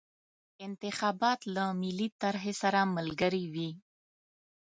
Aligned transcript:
انتخابات 0.67 1.39
له 1.55 1.63
ملي 1.81 2.07
طرحې 2.21 2.53
سره 2.61 2.79
ملګري 2.95 3.45
وي. 3.53 3.71